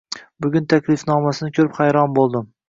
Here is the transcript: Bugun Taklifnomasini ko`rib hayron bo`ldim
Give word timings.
Bugun 0.45 0.63
Taklifnomasini 0.73 1.53
ko`rib 1.59 1.77
hayron 1.83 2.19
bo`ldim 2.19 2.51